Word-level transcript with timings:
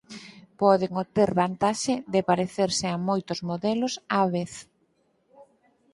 Poden 0.61 0.91
obter 1.01 1.29
vantaxe 1.39 1.93
de 2.13 2.19
parecerse 2.29 2.85
a 2.89 2.97
moitos 3.07 3.39
modelos 3.49 3.93
á 4.17 4.19
vez. 4.35 4.53